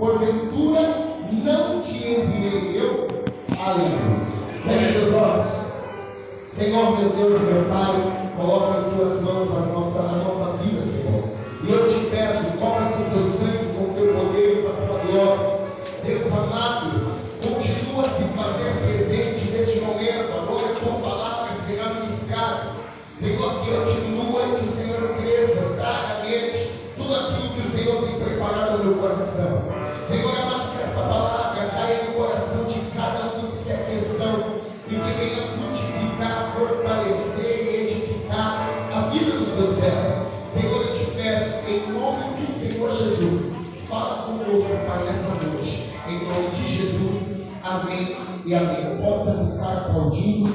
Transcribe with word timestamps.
porventura 0.00 0.80
não 1.30 1.82
te 1.82 1.96
enviei 1.98 2.80
eu 2.80 3.06
além. 3.58 4.18
Feche 4.18 4.98
os 4.98 5.14
olhos. 5.14 5.46
Senhor, 6.48 6.98
meu 6.98 7.10
Deus 7.10 7.38
e 7.38 7.44
meu 7.44 7.64
Pai, 7.64 8.30
coloca 8.34 8.78
em 8.78 8.96
tuas 8.96 9.20
mãos 9.20 9.54
as 9.54 9.74
nossa, 9.74 10.00
a 10.00 10.16
nossa 10.24 10.56
vida, 10.56 10.80
Senhor. 10.80 11.24
E 11.62 11.70
eu 11.70 11.86
te 11.86 12.06
peço, 12.06 12.56
cobra 12.58 12.86
com 12.86 13.10
teu 13.10 13.22
sangue, 13.22 13.74
com 13.76 13.92
teu 13.92 14.14
poder, 14.14 14.62
com 14.62 14.70
a 14.70 14.86
tua 14.86 14.98
glória. 14.98 15.60
Deus 16.02 16.32
amado, 16.32 17.10
continua 17.42 18.00
a 18.00 18.04
se 18.04 18.24
fazer 18.24 18.86
presente 18.86 19.50
neste 19.52 19.80
momento, 19.80 20.32
agora 20.32 20.74
com 20.80 21.00
palavras 21.02 21.68
me 21.68 22.00
ministrada. 22.00 22.72
Senhor, 23.14 23.60
que 23.60 23.70
eu 23.70 23.84
diminua 23.84 24.46
e 24.46 24.60
que 24.60 24.64
o 24.64 24.68
Senhor 24.68 25.14
cresça, 25.18 25.74
traga 25.76 26.24
nele 26.24 26.70
tudo 26.96 27.14
aquilo 27.14 27.50
que 27.50 27.60
o 27.60 27.70
Senhor 27.70 28.02
tem 28.02 28.18
preparado 28.18 28.78
no 28.78 28.84
meu 28.84 28.94
coração. 28.94 29.89
Senhor 30.10 30.36
amado, 30.36 30.72
que 30.72 30.82
esta 30.82 31.02
palavra 31.02 31.68
caia 31.70 32.02
no 32.02 32.14
coração 32.14 32.64
de 32.64 32.80
cada 32.96 33.36
um 33.36 33.46
dos 33.46 33.62
que 33.62 33.70
é 33.70 33.76
questão 33.76 34.56
e 34.88 34.96
que 34.96 34.96
venha 34.96 35.46
frutificar, 35.52 36.52
fortalecer 36.52 37.62
e 37.62 37.76
edificar 37.84 38.88
a 38.92 39.00
vida 39.02 39.38
dos 39.38 39.50
teus 39.50 39.68
servos. 39.68 40.26
Senhor, 40.48 40.82
eu 40.84 40.94
te 40.94 41.12
peço, 41.12 41.64
em 41.68 41.92
nome 41.92 42.24
do 42.40 42.44
Senhor 42.44 42.90
Jesus, 42.90 43.52
fala 43.88 44.16
conosco, 44.24 44.84
Pai, 44.84 45.04
nessa 45.04 45.28
noite. 45.46 45.92
Em 46.08 46.18
nome 46.24 46.56
de 46.56 46.76
Jesus, 46.76 47.42
amém 47.62 48.16
e 48.44 48.52
amém. 48.52 48.98
Pode 49.00 49.22
se 49.22 49.58
o 49.60 49.64
aplaudindo. 49.64 50.50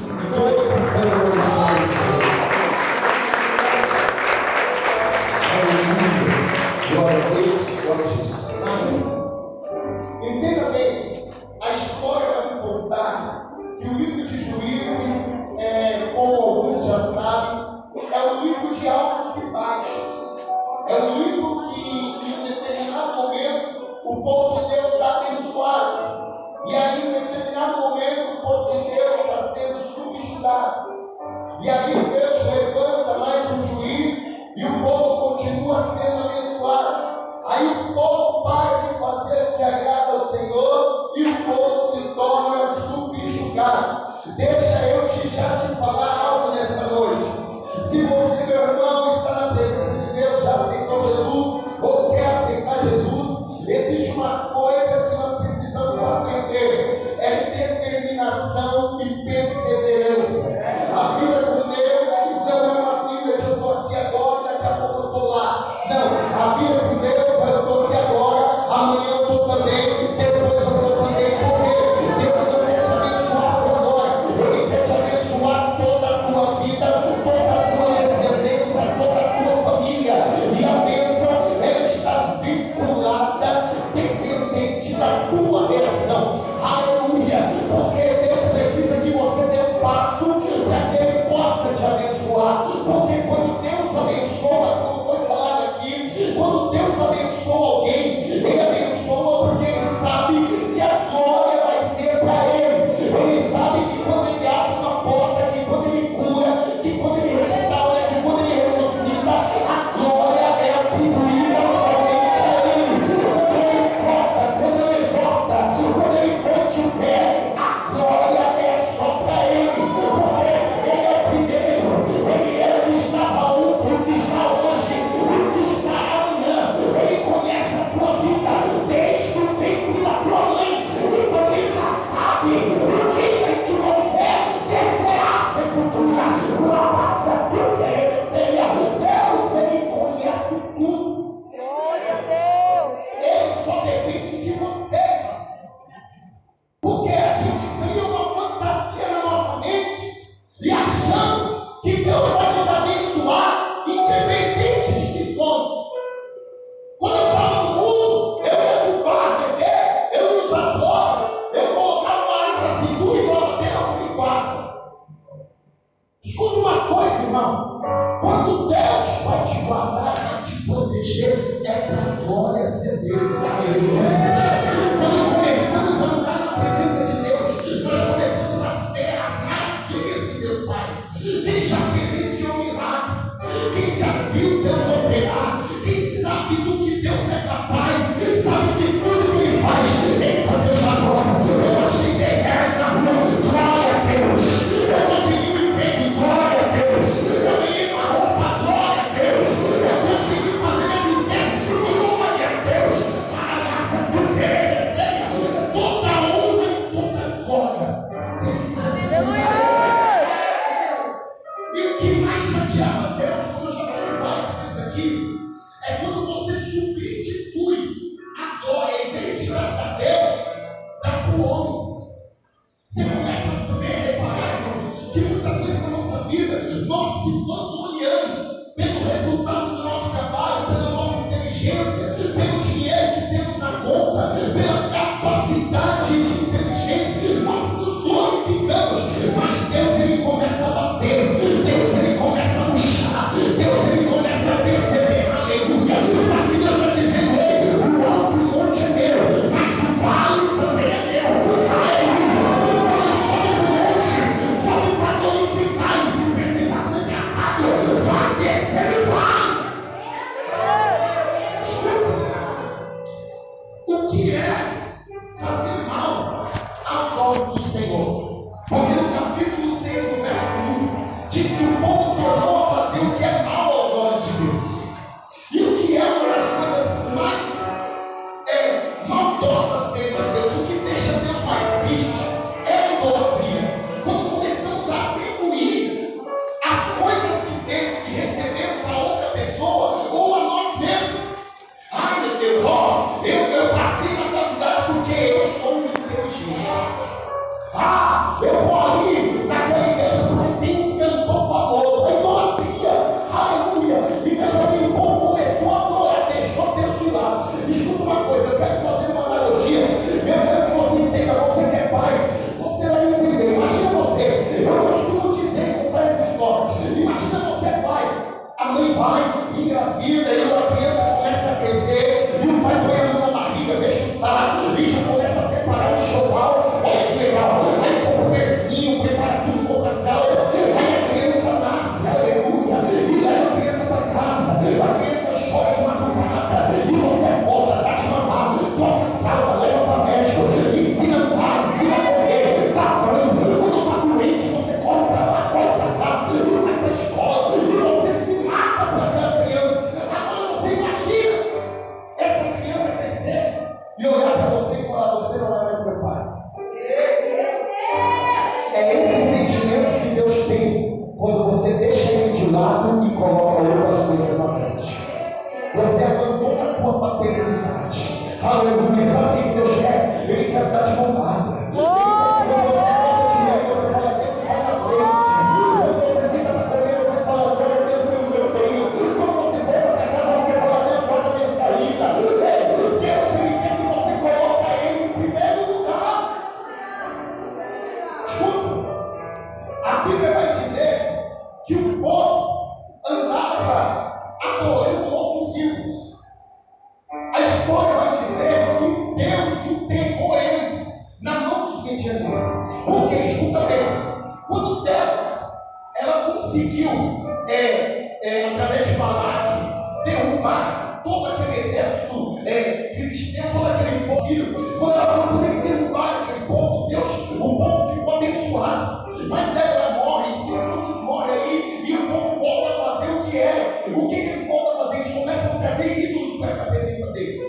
Tá 425.65 425.71
trazer 425.71 426.11
ídolos 426.11 426.39
para 426.39 426.61
a 426.61 426.65
presença 426.67 427.11
dele. 427.11 427.41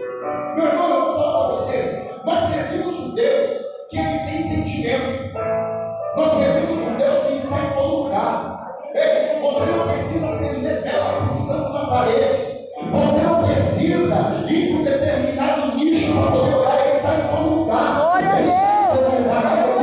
Meu 0.57 0.67
irmão, 0.67 0.89
eu 0.89 1.05
vou 1.05 1.17
falar 1.19 1.49
para 1.49 1.57
você. 1.57 2.03
Nós 2.25 2.49
servimos 2.49 2.99
um 2.99 3.15
Deus 3.15 3.51
que 3.91 3.99
ele 3.99 4.19
tem 4.21 4.43
sentimento. 4.43 5.35
Nós 6.17 6.33
servimos 6.33 6.79
um 6.79 6.97
Deus 6.97 7.27
que 7.27 7.33
está 7.35 7.59
em 7.59 7.75
todo 7.75 8.05
lugar. 8.05 8.79
Ei, 8.95 9.39
você 9.39 9.71
não 9.71 9.89
precisa 9.89 10.39
ser 10.39 10.59
nevela 10.61 11.29
com 11.29 11.37
santo 11.37 11.73
na 11.75 11.87
parede. 11.89 12.39
Você 12.91 13.23
não 13.23 13.45
precisa 13.45 14.47
ir 14.49 14.71
para 14.71 14.81
um 14.81 14.85
determinado 14.85 15.77
nicho 15.77 16.15
para 16.15 16.31
poder 16.33 16.55
orar. 16.55 16.87
Ele 16.87 16.97
está 16.97 17.15
em 17.19 17.37
todo 17.37 17.55
lugar. 17.55 17.97
Glória 17.97 18.31
a 18.31 18.37
Deus! 18.41 19.76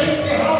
make 0.00 0.24
the 0.24 0.38
house. 0.38 0.59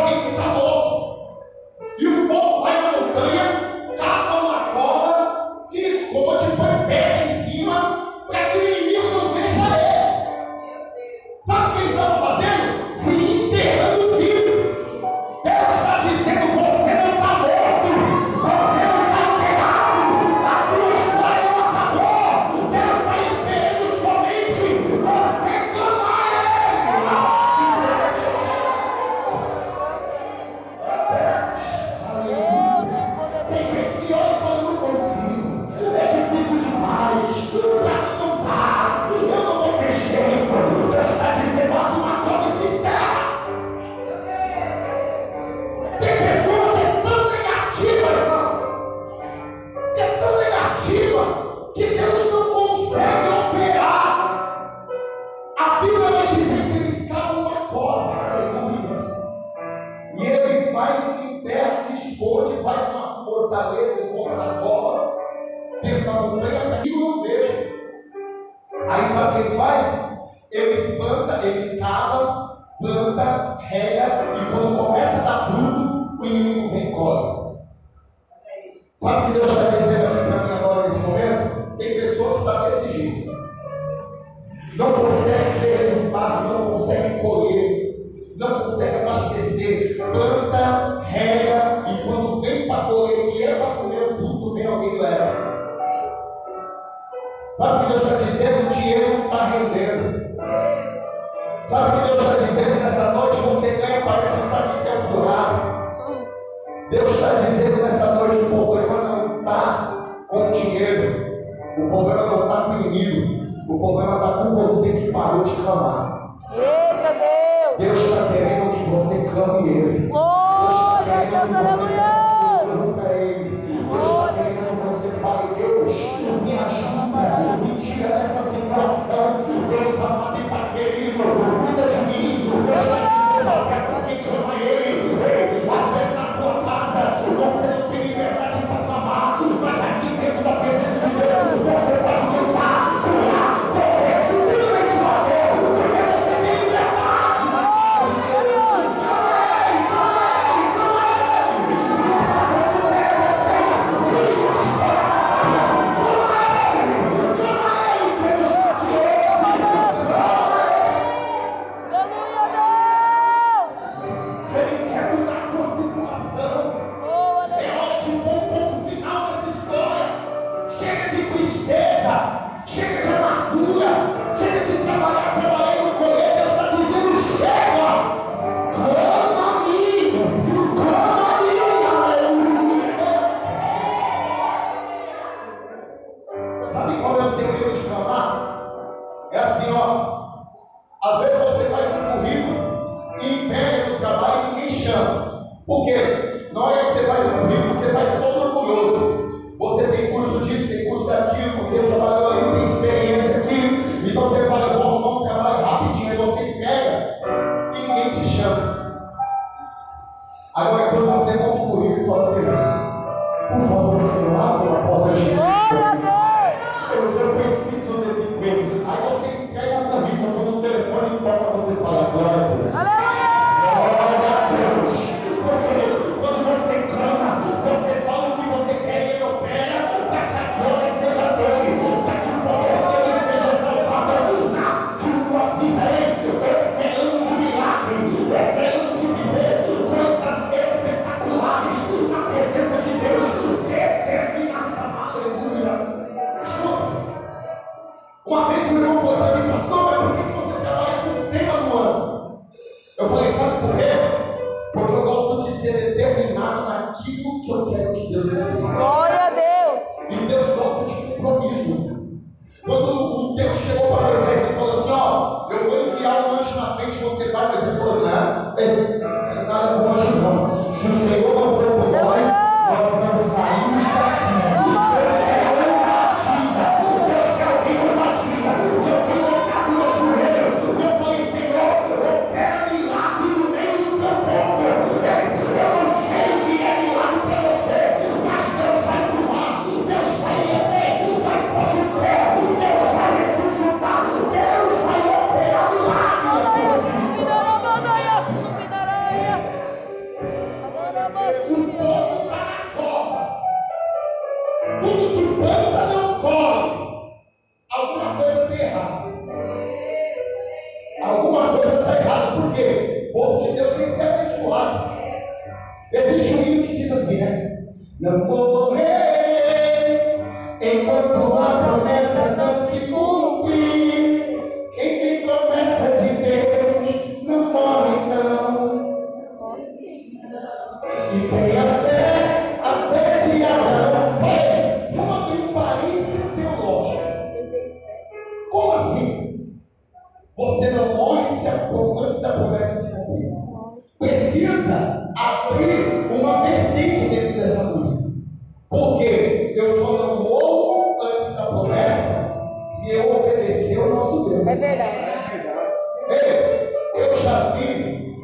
Deus. 117.12 117.78
Deus 117.78 117.98
está 117.98 118.32
querendo 118.32 118.70
que 118.70 118.90
você 118.90 119.30
clame 119.30 119.68
Ele. 119.68 120.08
Tá 120.08 120.12
Glória 120.12 121.18
a 121.18 121.24
Deus, 121.24 121.54
aleluia. 121.54 122.19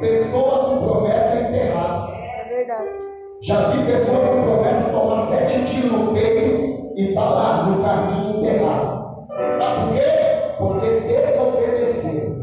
Pessoa 0.06 0.58
com 0.66 0.86
promessa 0.86 1.36
é 1.36 1.48
enterrada. 1.48 2.12
É 2.14 2.44
verdade. 2.48 2.88
Já 3.42 3.70
vi 3.70 3.86
pessoa 3.86 4.20
com 4.20 4.42
promessa 4.42 4.90
tomar 4.90 5.26
sete 5.26 5.64
tiros 5.64 5.90
no 5.90 6.12
peito 6.12 6.92
e 6.96 7.12
tá 7.12 7.24
lá 7.24 7.64
no 7.64 7.82
caminho 7.82 8.38
enterrado. 8.38 9.26
Sabe 9.52 9.80
por 9.80 9.94
quê? 9.94 10.02
Porque 10.58 11.00
desobedeceu. 11.00 12.36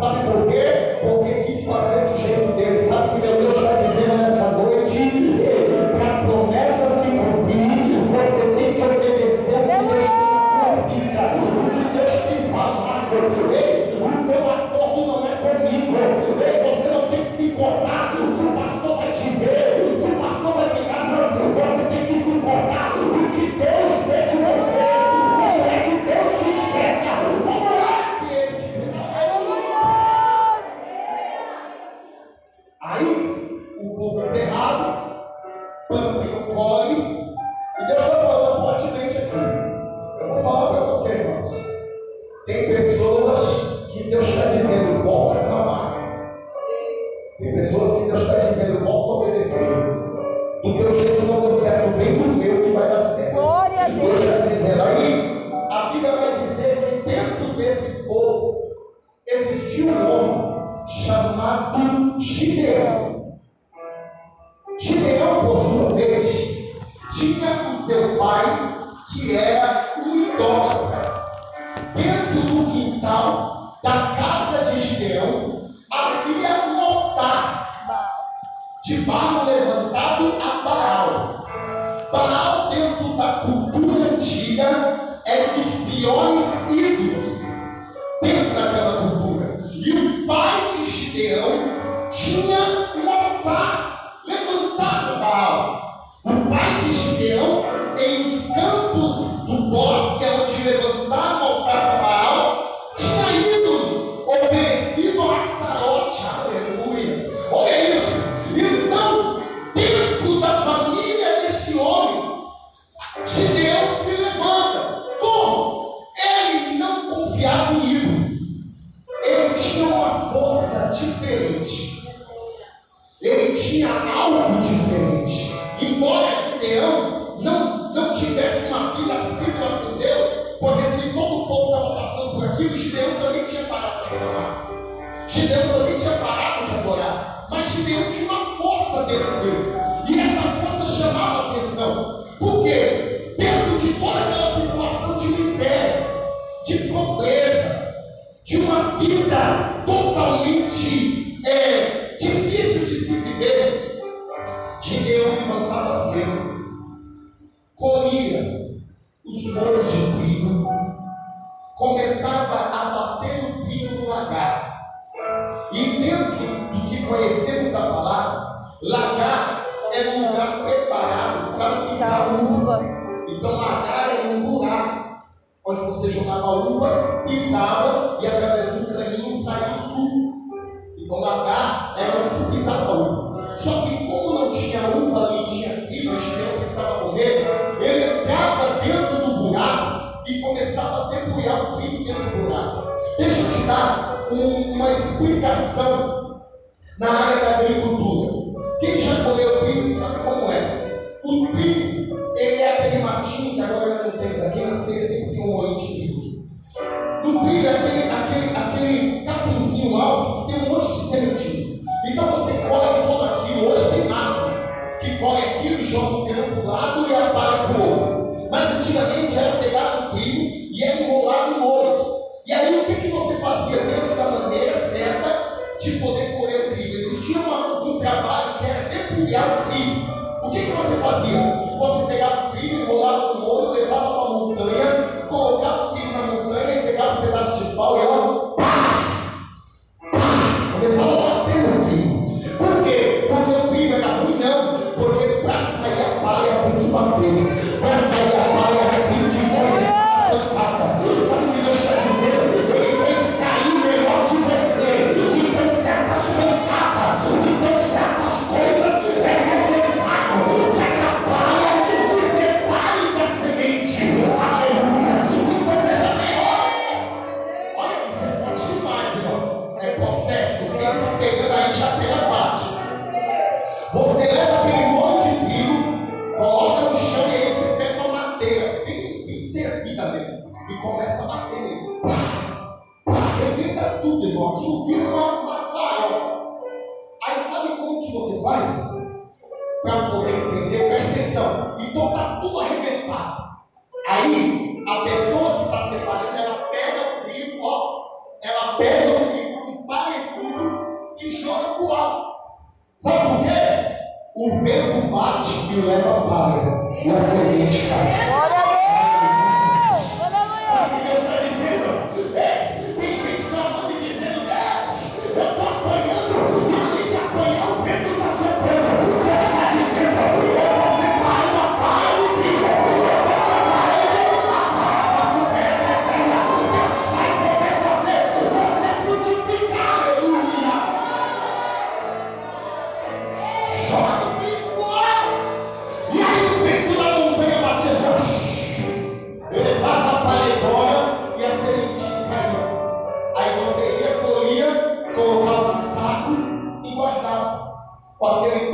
Sabe 0.00 0.32
por 0.32 0.48
quê? 0.48 0.98
Porque 1.00 1.34
quis 1.44 1.64
fazer 1.64 2.08
do 2.08 2.16
jeito 2.18 2.56
dele. 2.56 2.80
Sabe 2.80 3.06
o 3.06 3.10
que 3.12 3.26
meu 3.26 3.40
Deus 3.40 3.54
está 3.54 3.82
dizendo 3.82 4.22
nessa 4.22 4.50
noite? 4.50 4.75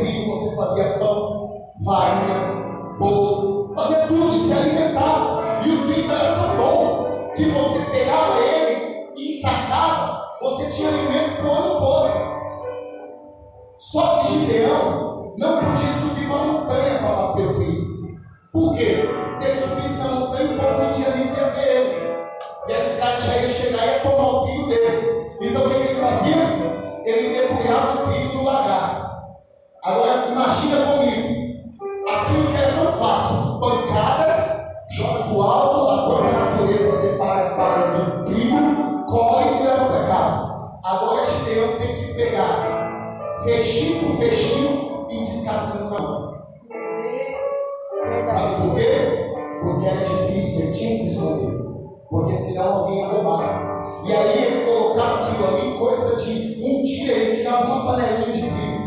trigo, 0.03 0.35
você 0.35 0.57
fazia 0.57 0.99
pão, 0.99 1.51
farinha, 1.85 2.97
bolo, 2.99 3.73
fazia 3.75 4.07
tudo 4.07 4.35
e 4.35 4.38
se 4.38 4.53
alimentava. 4.53 5.43
E 5.65 5.71
o 5.71 5.87
trigo 5.87 6.12
era 6.12 6.35
tão 6.35 6.57
bom 6.57 7.33
que 7.35 7.45
você 7.47 7.79
pegava 7.91 8.41
ele 8.41 9.12
e 9.17 9.38
ensacava, 9.38 10.23
você 10.41 10.67
tinha 10.67 10.88
alimento 10.88 11.37
para 11.37 11.47
o 11.47 11.53
ano 11.53 11.81
todo. 11.81 12.33
Só 13.77 14.19
que 14.19 14.33
Gideão 14.33 15.35
não 15.38 15.65
podia 15.65 15.88
subir 15.88 16.27
uma 16.27 16.45
montanha 16.45 16.99
para 16.99 17.15
bater 17.15 17.47
o 17.47 17.55
trigo. 17.55 17.93
Por 18.53 18.77
quê? 18.77 19.09
Se 19.33 19.45
ele 19.45 19.59
subisse 19.59 19.99
na 20.03 20.15
montanha, 20.15 20.53
o 20.53 20.61
povo 20.61 20.83
não 20.83 20.93
tinha 20.93 21.11
nem 21.11 21.33
ver 21.33 21.59
ele. 21.59 22.12
E 22.69 22.73
aí 22.73 22.87
os 22.87 22.97
caras 22.97 23.25
já 23.25 23.37
iam 23.38 23.49
chegar 23.49 23.87
e 23.87 23.91
ia 23.91 24.01
tomar 24.01 24.29
o 24.29 24.45
trigo 24.45 24.67
dele. 24.67 25.37
Então 25.41 25.65
o 25.65 25.71
que 25.71 25.75
ele 25.75 26.01
fazia? 26.01 26.37
Ele 27.05 27.35
debulhava 27.35 28.03
o 28.03 28.12
trigo 28.12 28.35
no 28.35 28.45
lagar. 28.45 29.12
Agora 29.83 30.29
imagina 30.29 30.87
comigo. 30.87 31.42
Aquilo 32.09 32.47
que 32.47 32.57
era 32.57 32.73
tão 32.73 32.92
fácil, 32.92 33.59
pancada, 33.59 34.71
joga 34.92 35.25
pro 35.25 35.42
alto, 35.42 35.90
agora 35.90 36.29
a 36.29 36.45
natureza 36.45 36.88
separa 36.88 37.57
para 37.57 37.87
do 37.99 38.25
primo, 38.27 39.05
corre 39.07 39.59
e 39.59 39.62
leva 39.64 39.87
para 39.87 40.07
casa. 40.07 40.71
Agora 40.85 41.23
este 41.23 41.51
leão 41.51 41.79
tem 41.79 41.97
que 41.97 42.14
pegar 42.14 43.40
fechinho 43.42 44.07
por 44.07 44.18
fechinho 44.18 45.07
e 45.11 45.18
descascando 45.18 45.90
na 45.90 46.01
mão. 46.01 46.33
Sabe 48.25 48.55
por 48.61 48.77
quê? 48.77 49.35
Porque 49.61 49.87
era 49.87 50.05
difícil, 50.05 50.62
ele 50.62 50.73
tinha 50.73 50.90
que 50.90 50.99
se 50.99 51.09
esconder. 51.09 51.61
Porque 52.09 52.35
senão 52.37 52.73
alguém 52.73 53.01
ia 53.01 53.09
roubar. 53.09 54.05
E 54.05 54.14
aí 54.14 54.45
ele 54.45 54.64
colocava 54.64 55.23
aquilo 55.23 55.45
ali, 55.49 55.77
coisa 55.77 56.16
de 56.23 56.62
um 56.62 56.83
dia 56.85 57.12
ele 57.14 57.35
tirava 57.35 57.64
uma 57.64 57.85
panelinha 57.85 58.33
de 58.33 58.42
trigo 58.42 58.82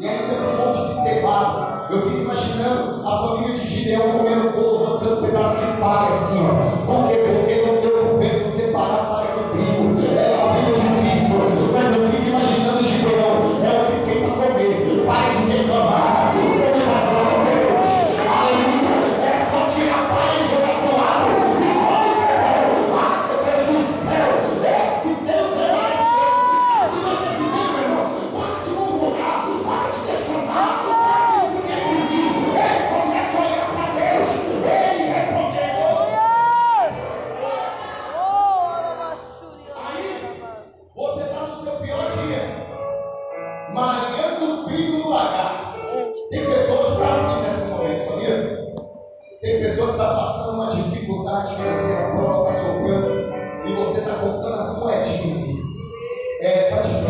e 0.00 0.08
ainda 0.08 0.28
tem 0.28 0.40
um 0.40 0.56
monte 0.56 0.88
de 0.88 0.94
cevada. 0.94 1.86
Eu 1.90 2.00
fico 2.00 2.22
imaginando 2.22 3.06
a 3.06 3.18
família 3.18 3.54
de 3.54 3.66
Gideão 3.66 4.12
comendo 4.12 4.48
bolo, 4.52 4.86
arrancando 4.86 5.20
um 5.20 5.26
pedaço 5.26 5.56
de 5.58 5.78
palha 5.78 6.08
assim, 6.08 6.38
ó. 6.42 6.86
Por 6.86 7.06
quê? 7.06 7.18
Porque 7.18 7.66
não 7.66 7.82
deu 7.82 8.06
o 8.06 8.12
governo 8.12 8.46
separar 8.46 8.94
a 8.94 9.04
palha 9.04 9.36
do 9.36 9.50
trigo. 9.52 10.16
Era 10.18 10.36
a 10.36 10.54
família 10.54 10.72
de 10.72 10.89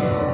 Jesus. 0.01 0.30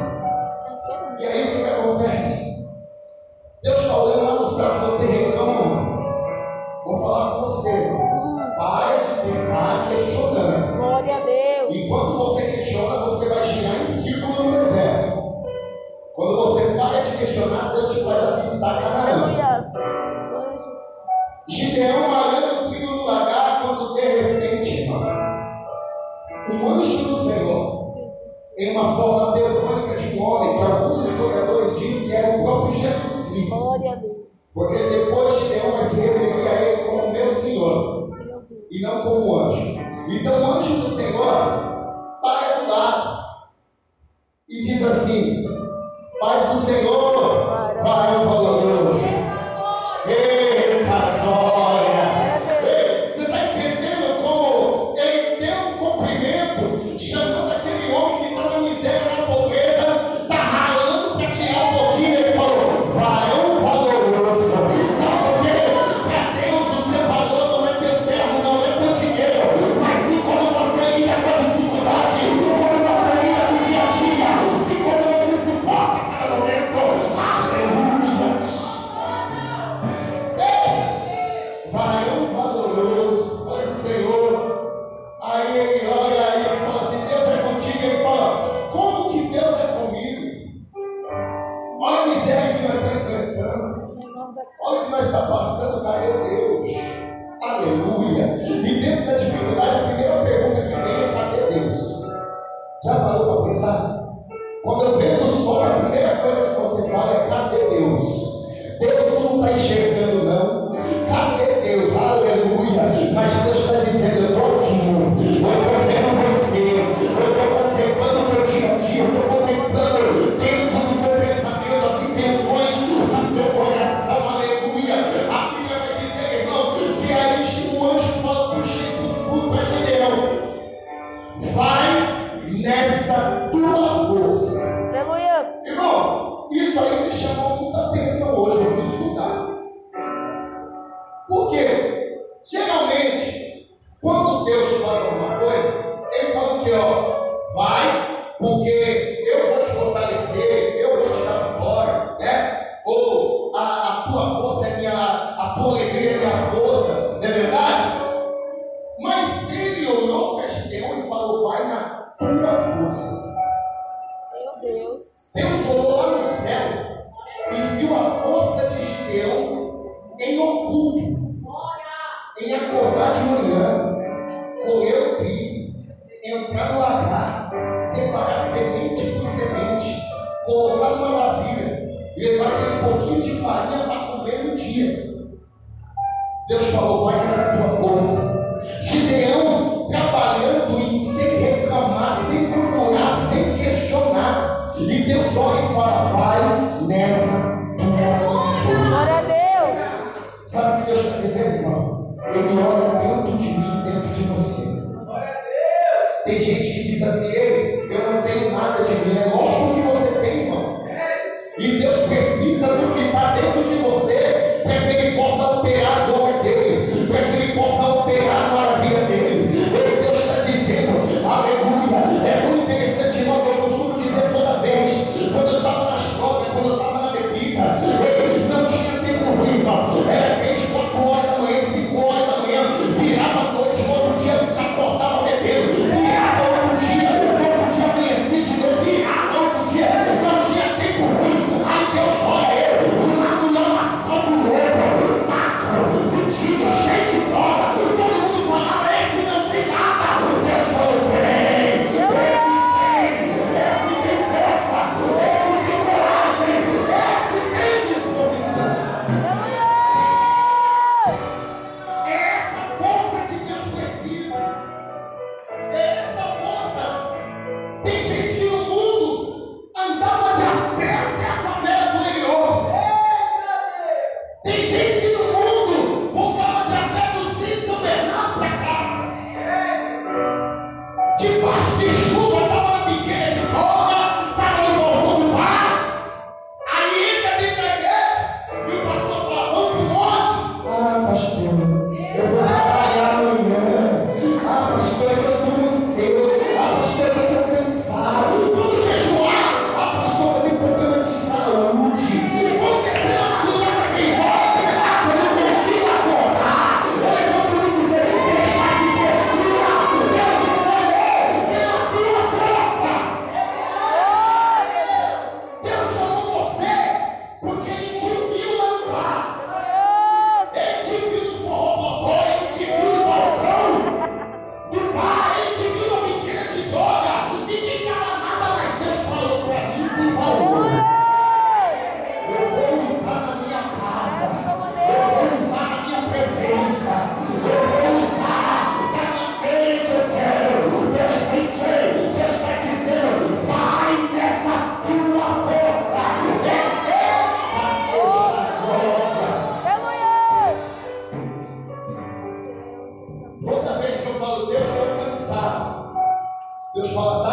Deus 356.97 357.26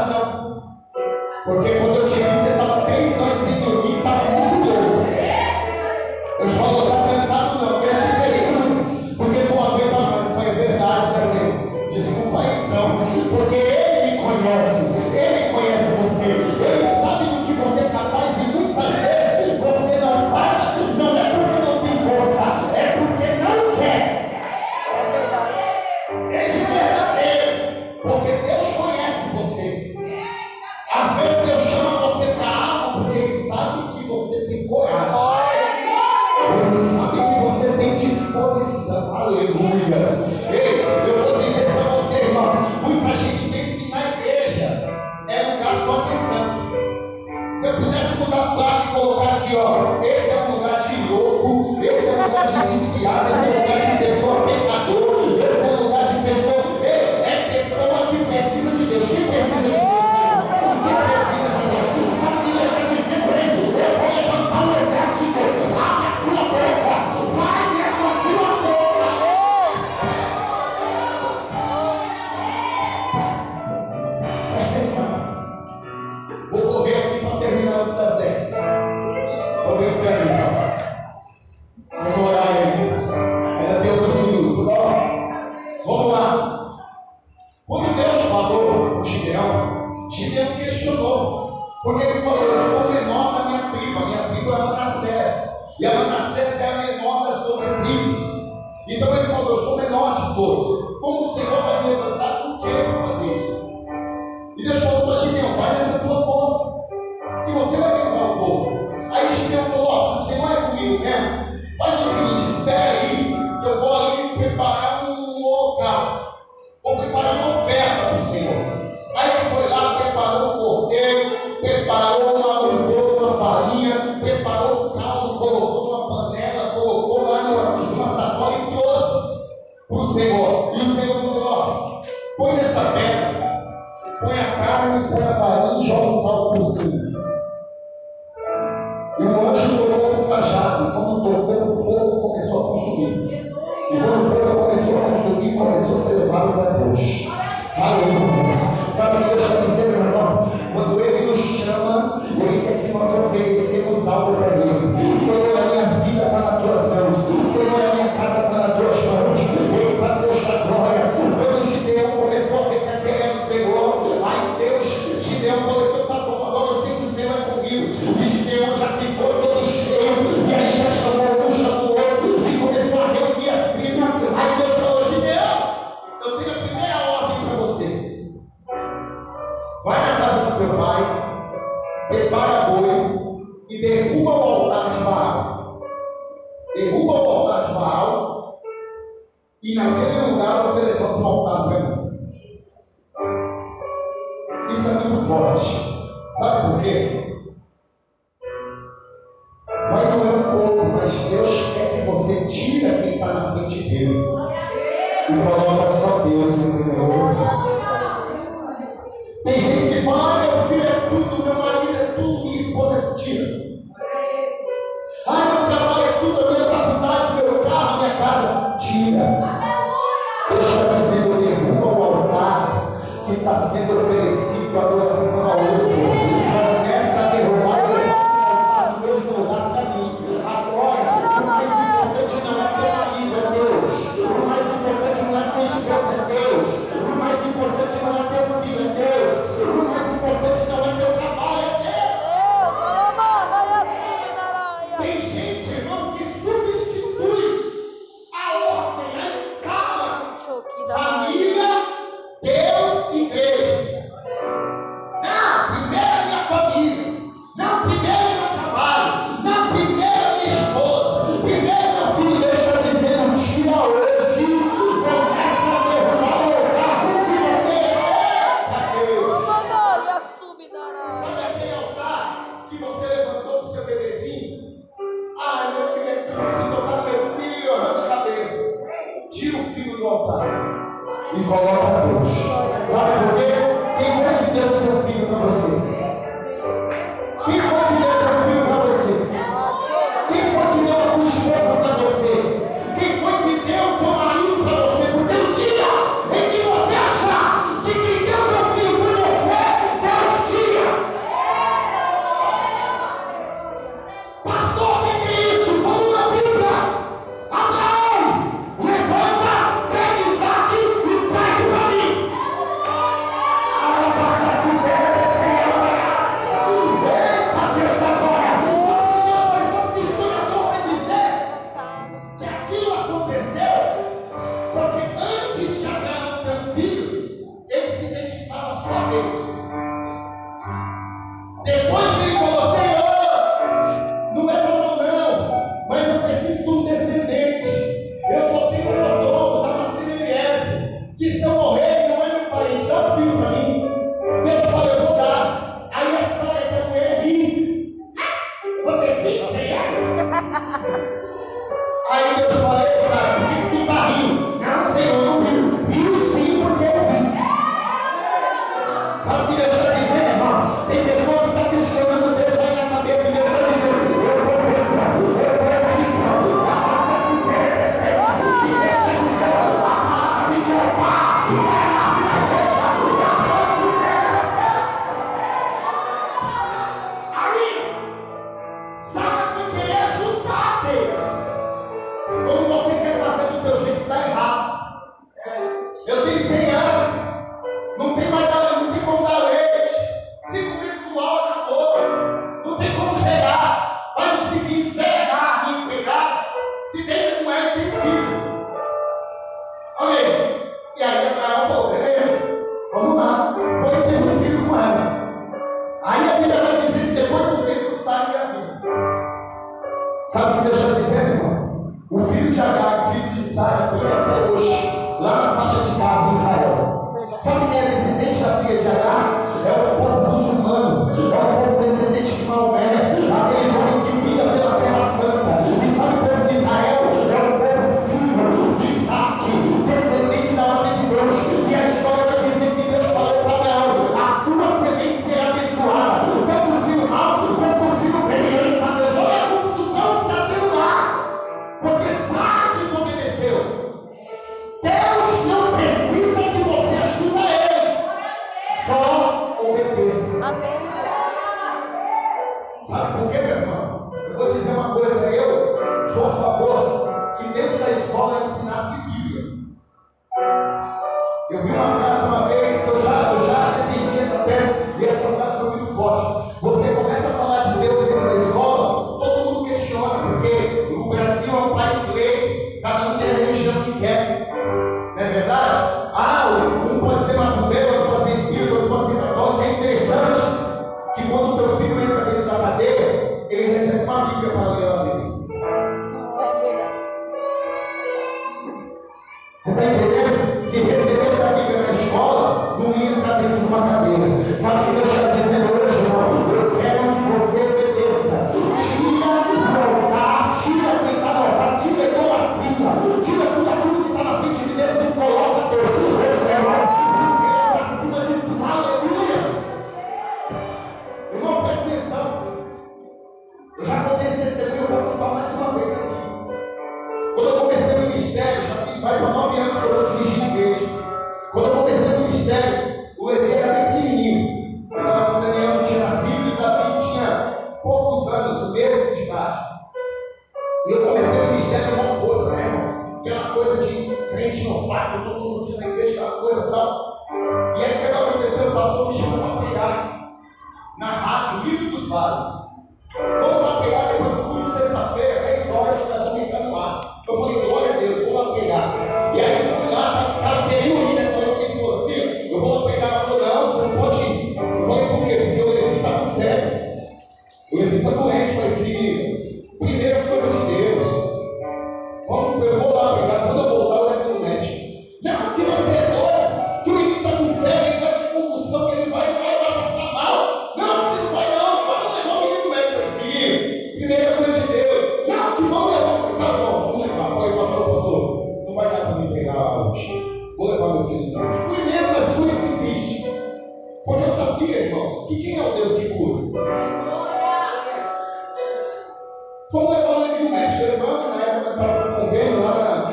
Como 589.74 589.92
eu 589.92 590.08
o 590.08 590.20
Levi 590.20 590.44
no 590.44 590.52
médico? 590.52 590.84
Levando 590.84 591.30
na 591.30 591.42
época 591.42 591.72
estava 591.72 592.12
no 592.12 592.16
convênio 592.16 592.62
lá 592.62 592.78
na, 592.78 593.12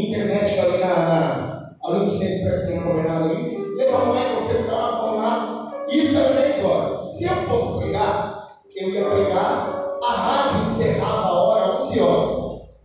internet 0.00 0.60
ali 0.60 0.78
na, 0.78 0.86
na 0.86 1.74
ali 1.82 1.98
no 1.98 2.08
centro 2.08 2.56
de 2.56 2.62
São 2.62 2.94
Bernardo 2.94 3.28
ali. 3.28 3.74
Levar 3.74 4.04
o 4.04 4.14
médico, 4.14 4.40
no 4.40 4.46
hospital, 4.46 5.02
vamos 5.02 5.20
lá. 5.20 5.72
Isso 5.88 6.16
era 6.16 6.42
10 6.42 6.64
horas. 6.64 7.12
Se 7.12 7.24
eu 7.24 7.34
fosse 7.34 7.78
pregar, 7.78 8.50
eu 8.76 8.90
ia 8.90 9.10
pregar, 9.10 9.98
a 10.00 10.12
rádio 10.12 10.62
encerrava 10.62 11.26
a 11.26 11.42
hora 11.42 11.76
11 11.78 12.00
horas. 12.00 12.30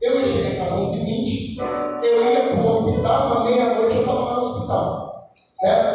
Eu 0.01 0.17
ia 0.17 0.25
chegar 0.25 0.65
casa 0.65 0.73
às 0.73 0.81
11h20, 0.81 1.59
eu 2.01 2.31
ia 2.31 2.39
para 2.39 2.59
o 2.59 2.69
hospital, 2.69 3.29
na 3.29 3.43
meia-noite 3.43 3.97
eu 3.97 4.01
estava 4.01 4.19
lá 4.19 4.37
no 4.37 4.41
hospital. 4.41 5.29
Certo? 5.53 5.92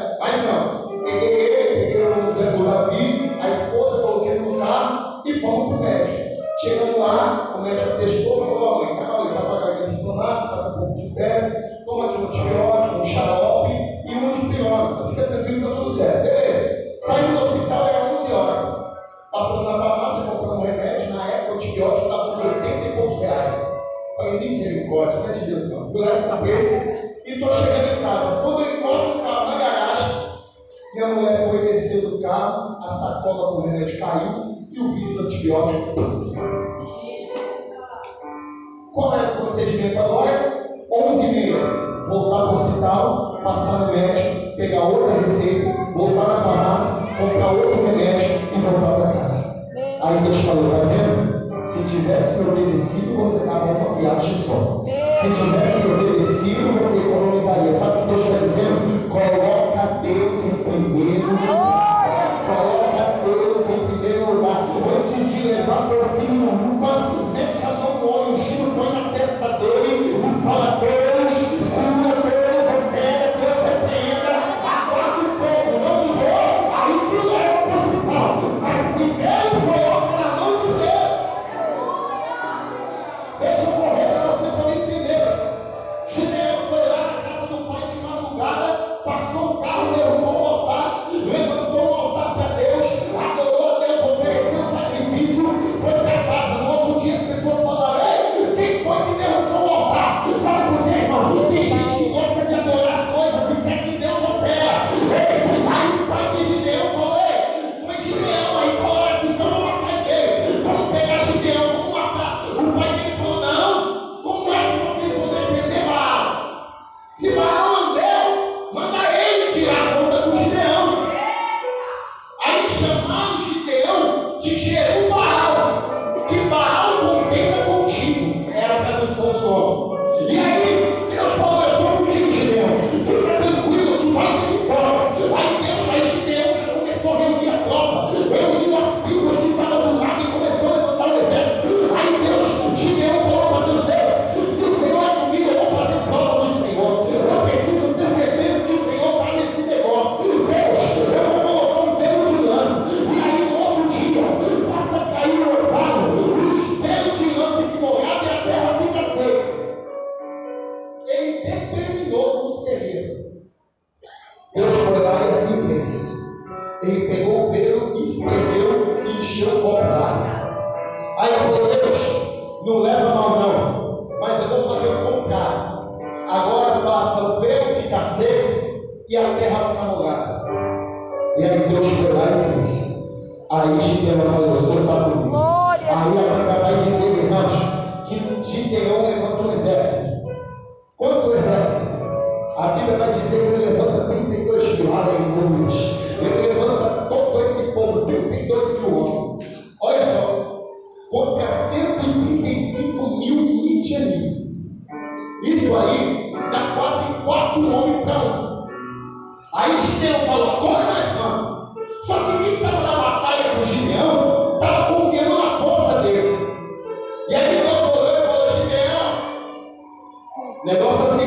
o 39.39 39.43
procedimento 39.43 39.99
agora, 39.99 40.68
11 40.91 41.26
e 41.26 41.53
voltar 42.09 42.36
para 42.36 42.47
o 42.47 42.51
hospital, 42.51 43.41
passar 43.45 43.78
no 43.78 43.93
médico, 43.93 44.57
pegar 44.57 44.82
outra 44.82 45.20
receita, 45.20 45.93
voltar 45.95 46.28
na 46.28 46.41
farmácia, 46.41 47.07
comprar 47.16 47.53
outro 47.53 47.86
remédio 47.86 48.41
e 48.55 48.61
voltar 48.61 48.95
para 48.97 49.12
casa. 49.12 49.59
Aí 50.03 50.20
Deus 50.22 50.36
falou, 50.39 50.64
está 50.66 50.78
vendo? 50.86 51.66
Se 51.66 51.84
tivesse 51.84 52.39
me 52.39 52.51
obedecido, 52.51 53.16
você 53.16 53.45
estava 53.45 53.66
numa 53.66 53.95
viagem 53.97 54.34
só. 54.34 54.84
Se 55.16 55.28
tivesse 55.28 55.86
me 55.86 55.95
obedecido, 55.95 56.78
você 56.78 56.97
economizaria. 56.99 57.72
Sabe 57.72 57.99
o 57.99 58.01
que 58.01 58.09
Deus 58.09 58.20
está 58.20 58.39
dizendo? 58.39 59.09
Coloca 59.11 60.01
Deus 60.03 60.45
em 60.47 60.64
primeiro 60.64 61.30
lugar. 61.30 62.47
Coloca 62.47 63.05
Deus 63.24 63.66
em 63.68 63.86
primeiro 63.86 64.34
lugar. 64.34 64.68
Antes 64.99 65.30
de 65.30 65.49
levar 65.49 65.91
o 65.91 66.20
filho 66.20 66.34
no 66.34 66.53
mundo, 66.53 66.78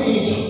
stage 0.02 0.41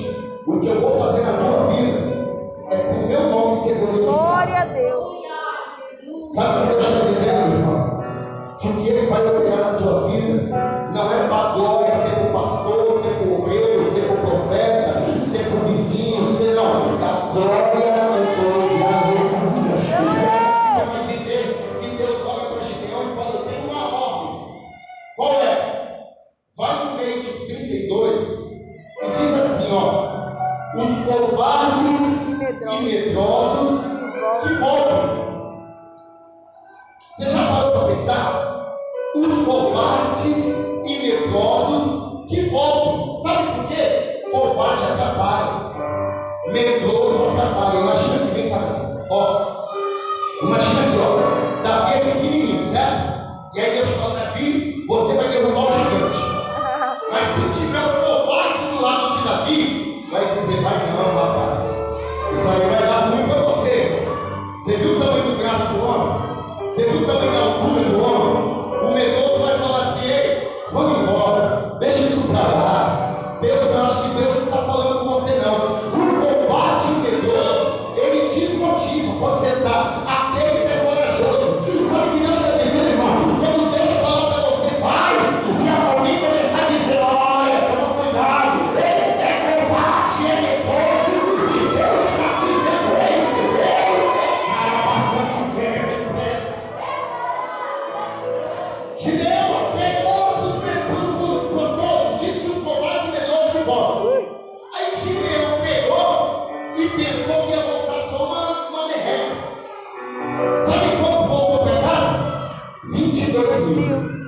22 113.31 113.69
mil. 113.69 114.21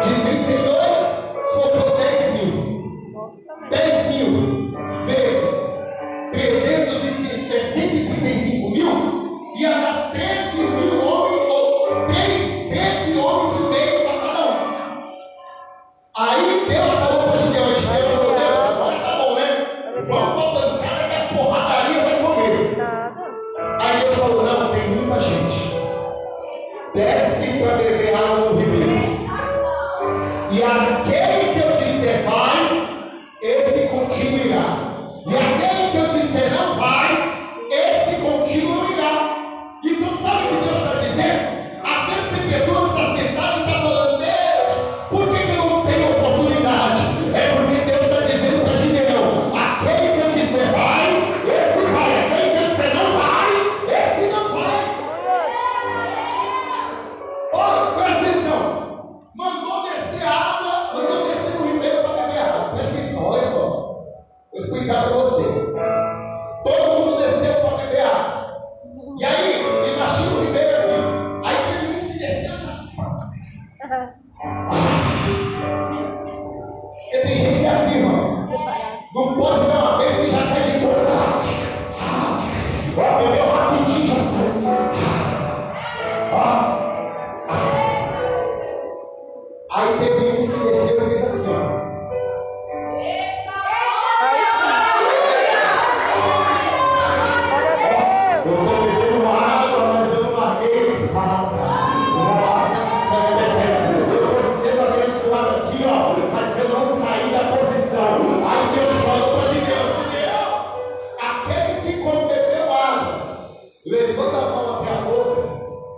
De 0.00 0.14
32, 0.22 0.71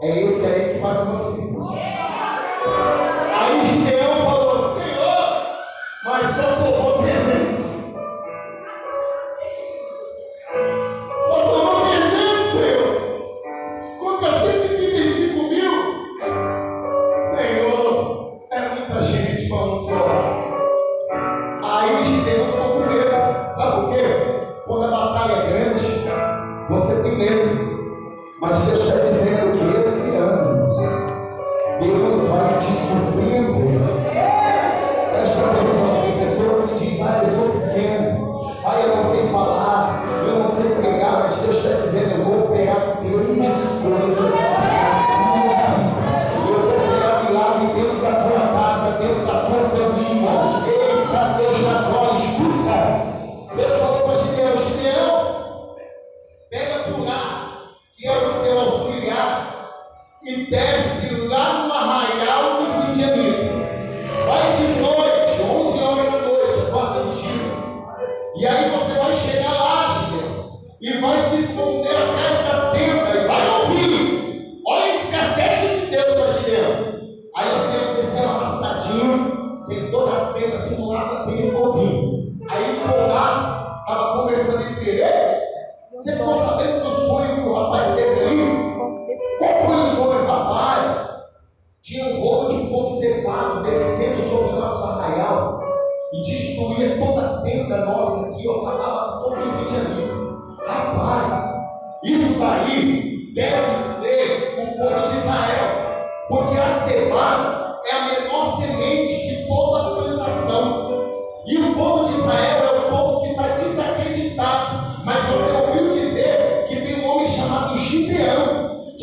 É 0.05 0.23
esse 0.23 0.45
aí 0.45 0.75
que 0.75 0.81
vai 0.81 0.95
para 0.97 1.05
você. 1.05 1.54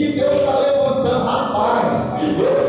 que 0.02 0.14
Deus 0.14 0.36
está 0.36 0.60
levantando. 0.60 1.26
Rapaz, 1.26 2.16
eu 2.24 2.61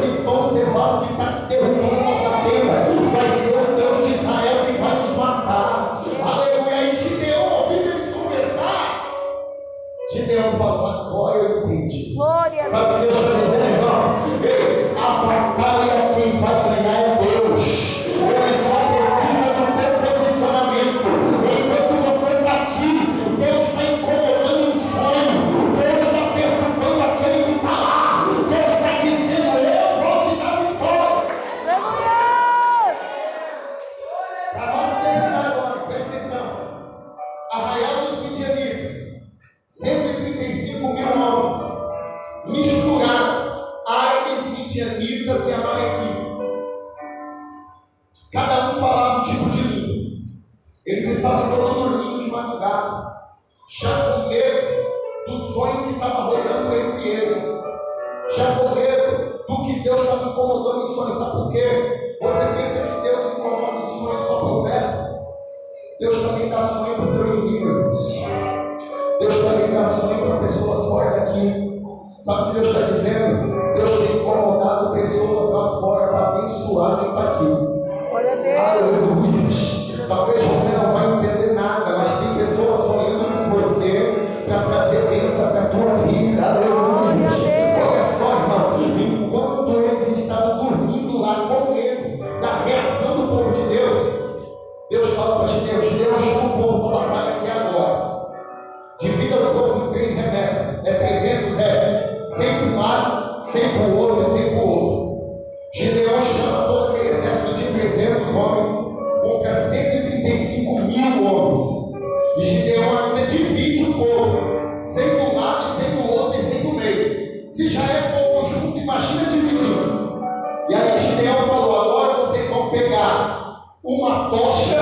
tocha 124.32 124.80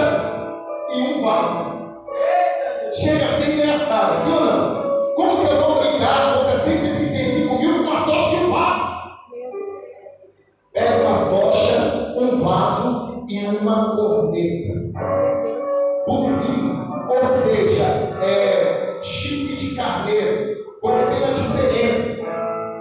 e 0.94 1.00
um 1.02 1.22
vaso. 1.22 1.90
Chega 2.94 3.26
a 3.26 3.32
ser 3.32 3.54
engraçado, 3.54 4.20
sim 4.20 4.32
ou 4.32 4.40
não? 4.44 5.14
Como 5.16 5.44
que 5.44 5.52
eu 5.52 5.60
vou 5.60 5.80
brigar 5.80 6.34
contra 6.34 6.56
135 6.60 7.58
mil 7.58 7.78
com 7.78 7.90
uma 7.90 8.04
tocha 8.04 8.36
e 8.36 8.44
um 8.44 8.52
vaso? 8.52 8.90
Pega 10.72 11.08
uma 11.08 11.40
tocha, 11.40 12.14
um 12.16 12.44
vaso 12.44 13.26
e 13.28 13.44
uma 13.44 13.96
corneta. 13.96 14.80
Buzina. 16.06 17.06
Ou 17.08 17.26
seja, 17.26 17.84
é, 18.22 19.00
chifre 19.02 19.56
de 19.56 19.74
carneiro. 19.74 20.60
Porque 20.80 21.04
tem 21.06 21.24
uma 21.24 21.32
diferença 21.32 22.22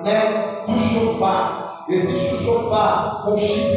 né, 0.03 0.47
do 0.67 0.78
chofar. 0.78 1.86
Existe 1.89 2.36
o 2.36 2.38
chofar 2.38 3.24
com 3.26 3.36
chifre 3.38 3.68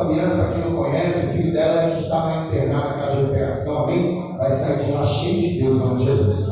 Fabiana, 0.00 0.34
para 0.34 0.52
quem 0.54 0.64
não 0.64 0.82
conhece, 0.82 1.26
o 1.26 1.28
filho 1.30 1.52
dela 1.52 1.82
é 1.82 1.90
que 1.90 2.00
estava 2.00 2.46
internado 2.46 2.88
na 2.88 2.94
casa 2.94 3.16
de 3.16 3.24
operação, 3.24 3.84
amém? 3.84 4.34
Vai 4.38 4.50
sair 4.50 4.86
de 4.86 4.92
lá 4.92 5.04
cheio 5.04 5.40
de 5.40 5.62
Deus, 5.62 5.74
em 5.74 5.78
nome 5.78 5.98
de 5.98 6.04
Jesus. 6.06 6.46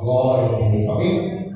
Glória 0.00 0.56
a 0.56 0.70
Deus, 0.70 0.88
amém? 0.88 1.52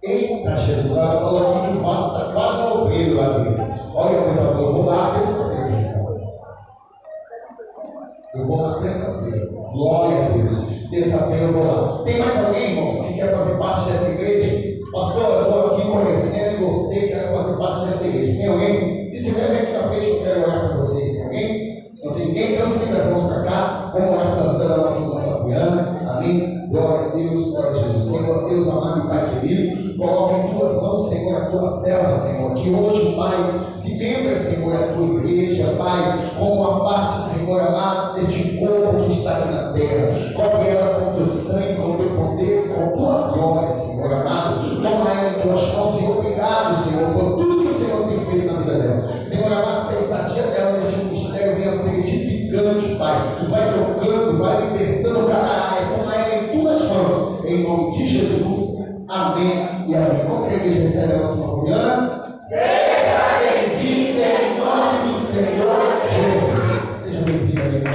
Eita 0.00 0.56
Jesus, 0.58 0.96
ela 0.96 1.20
falou 1.20 1.58
aqui 1.58 1.72
que 1.72 1.78
o 1.78 1.82
passo 1.82 2.16
está 2.16 2.32
quase 2.32 2.58
tá 2.58 2.68
ao 2.68 2.86
peito 2.86 3.14
lá 3.16 3.38
dentro. 3.38 3.64
Olha 3.94 4.18
que 4.18 4.24
coisa 4.24 4.52
boa, 4.52 4.72
vou 4.72 4.84
lá 4.84 5.14
terça-feira, 5.14 6.20
Eu 8.32 8.46
vou 8.46 8.62
lá 8.62 8.80
terça-feira. 8.80 9.48
Então. 9.50 9.70
Glória 9.72 10.26
a 10.26 10.28
Deus. 10.28 10.88
Terça-feira 10.88 11.46
eu 11.46 11.52
vou 11.52 11.64
lá. 11.64 12.04
Tem 12.04 12.18
mais 12.18 12.44
alguém, 12.44 12.76
irmãos, 12.76 13.00
que 13.00 13.14
quer 13.14 13.34
fazer 13.34 13.58
parte 13.58 13.90
dessa 13.90 14.12
igreja? 14.12 14.69
Pastor, 14.92 15.22
eu 15.22 15.42
estou 15.42 15.66
aqui 15.66 15.88
conhecendo 15.88 16.66
você, 16.66 17.00
quero 17.06 17.36
fazer 17.36 17.56
parte 17.58 17.84
dessa 17.84 18.08
igreja. 18.08 18.32
Tem 18.32 18.46
alguém? 18.46 19.08
Se 19.08 19.24
tiver, 19.24 19.48
vem 19.48 19.60
aqui 19.60 19.72
na 19.72 19.88
frente, 19.88 20.06
eu 20.06 20.20
quero 20.20 20.40
orar 20.40 20.68
com 20.68 20.76
vocês. 20.76 21.12
Tem 21.12 21.24
alguém? 21.24 21.92
Não 22.02 22.14
tem 22.14 22.26
ninguém? 22.26 22.54
Então, 22.54 22.68
se 22.68 22.92
as 22.92 23.06
mãos 23.06 23.32
para 23.32 23.42
cá, 23.44 23.90
vamos 23.92 24.10
orar 24.10 24.34
pela 24.34 24.52
vida 24.52 24.68
da 24.68 24.76
nossa 24.78 25.00
irmã 25.02 25.20
Fabiana. 25.20 26.10
Amém? 26.10 26.68
Glória 26.68 27.06
a 27.06 27.14
Deus, 27.14 27.50
glória 27.50 27.70
a 27.70 27.74
Jesus. 27.74 28.02
Senhor, 28.02 28.48
Deus 28.48 28.68
amado 28.68 29.04
e 29.04 29.08
Pai 29.08 29.40
querido. 29.40 29.89
Coloca 30.00 30.38
em 30.38 30.54
tuas 30.54 30.82
mãos, 30.82 31.10
Senhor, 31.10 31.42
a 31.42 31.44
tua 31.50 31.66
serva, 31.66 32.14
Senhor. 32.14 32.54
Que 32.54 32.70
hoje, 32.70 33.14
Pai, 33.14 33.52
se 33.74 33.98
tenta, 33.98 34.34
Senhor, 34.34 34.74
a 34.74 34.94
tua 34.94 35.04
igreja, 35.04 35.74
Pai, 35.76 36.18
como 36.38 36.54
uma 36.54 36.82
parte, 36.82 37.20
Senhor, 37.20 37.60
amada 37.60 38.14
deste 38.14 38.56
corpo 38.56 39.04
que 39.04 39.12
está 39.12 39.36
aqui 39.36 39.52
na 39.52 39.72
terra. 39.74 40.32
Cobre 40.34 40.68
ela 40.70 41.00
com 41.00 41.16
teu 41.16 41.26
sangue, 41.26 41.74
com 41.74 41.96
teu 41.98 42.16
poder, 42.16 42.74
com 42.74 42.96
tua 42.96 43.28
glória, 43.28 43.68
Senhor, 43.68 44.10
amado. 44.10 44.82
Toma 44.82 45.10
ela 45.10 45.38
em 45.38 45.42
tuas 45.42 45.74
mãos, 45.74 45.92
Senhor. 45.92 46.18
Obrigado, 46.18 46.74
Senhor, 46.74 47.12
por 47.12 47.36
tudo 47.36 47.62
que 47.62 47.68
o 47.68 47.74
Senhor 47.74 48.08
tem 48.08 48.20
feito 48.20 48.46
na 48.54 48.60
vida 48.60 48.78
dela. 48.78 49.26
Senhor, 49.26 49.52
amado, 49.52 49.88
que 49.90 49.96
a 49.96 49.98
estadia 49.98 50.42
dela 50.44 50.72
neste 50.78 50.96
ministério 50.96 51.56
venha 51.56 51.72
ser 51.72 51.98
edificante, 51.98 52.94
Pai. 52.94 53.28
Vai 53.50 53.72
trocando, 53.74 54.38
vai 54.38 54.66
libertando 54.66 55.26
cada 55.26 55.46
área. 55.46 55.98
Toma 55.98 56.14
ela 56.14 56.42
em 56.42 56.58
tuas 56.58 56.88
mãos, 56.88 57.44
em 57.44 57.62
nome 57.62 57.90
de 57.92 58.08
Jesus. 58.08 58.69
Amém. 59.10 59.86
E 59.88 59.94
assim, 59.96 60.24
como 60.24 60.44
que 60.44 60.50
a 60.50 60.56
igreja 60.56 60.82
recebe 60.82 61.14
a 61.14 61.16
nossa 61.16 61.42
comunhão? 61.42 62.22
Seja 62.36 63.40
bem-vinda 63.40 64.22
em 64.22 64.60
nome 64.60 65.12
do 65.12 65.18
Senhor 65.18 65.98
Jesus. 66.14 66.96
Seja 66.96 67.22
bem-vinda, 67.22 67.64
minha 67.64 67.78
irmã. 67.78 67.90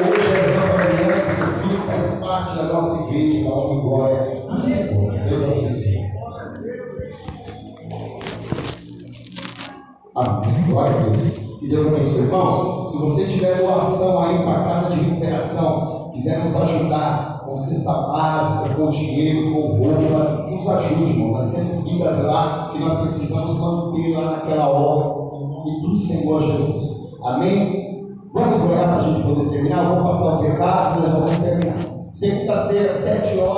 Hoje 0.00 0.26
é 0.34 0.50
uma 0.50 0.66
manhã 0.74 1.20
que 1.20 1.28
esse 1.28 1.76
faz 1.86 2.18
parte 2.18 2.56
da 2.56 2.62
nossa 2.64 3.04
igreja, 3.04 3.44
da 3.44 3.50
alma 3.50 3.74
e 3.74 3.82
glória 3.82 4.20
do 4.50 4.60
Senhor. 4.60 5.12
Deus 5.28 5.42
abençoe. 5.44 6.02
Amém. 10.16 10.64
Glória 10.66 10.96
a 10.96 11.02
Deus. 11.04 11.51
Que 11.62 11.68
Deus 11.68 11.86
abençoe. 11.86 12.22
Irmãos, 12.22 12.90
se 12.90 12.98
você 12.98 13.24
tiver 13.24 13.62
doação 13.62 14.20
aí 14.20 14.42
para 14.42 14.50
a 14.50 14.64
casa 14.64 14.90
de 14.90 15.00
recuperação, 15.00 16.10
quiser 16.12 16.40
nos 16.40 16.56
ajudar 16.56 17.44
com 17.46 17.56
cesta 17.56 17.92
básica, 17.92 18.74
com 18.74 18.90
dinheiro, 18.90 19.52
com 19.52 19.78
roupa, 19.78 20.48
nos 20.50 20.68
ajude, 20.68 21.12
irmão. 21.12 21.30
Nós 21.30 21.54
temos 21.54 21.84
vidas 21.84 22.24
lá 22.24 22.70
que 22.72 22.80
nós 22.80 22.98
precisamos 22.98 23.60
manter 23.60 24.12
lá 24.12 24.32
naquela 24.32 24.70
obra, 24.70 25.38
em 25.38 25.48
nome 25.48 25.82
do 25.82 25.94
Senhor 25.94 26.42
Jesus. 26.42 27.12
Amém? 27.22 28.08
Vamos 28.34 28.60
orar 28.64 28.88
para 28.88 28.96
a 28.96 29.02
gente 29.02 29.22
poder 29.22 29.50
terminar. 29.50 29.88
Vamos 29.88 30.10
passar 30.10 30.34
os 30.34 30.42
recados 30.42 30.96
e 30.96 31.00
nós 31.00 31.12
vamos 31.12 31.38
terminar. 31.38 31.76
Segunda-feira, 32.10 32.92
sete 32.92 33.38
horas. 33.38 33.52